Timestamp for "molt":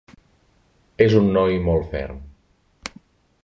1.67-1.87